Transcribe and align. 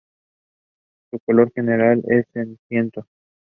Su 1.11 1.19
color 1.19 1.51
general 1.53 2.01
es 2.07 2.25
ceniciento. 2.33 3.05